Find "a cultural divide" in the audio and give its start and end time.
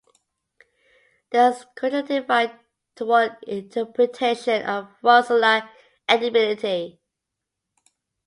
1.61-2.59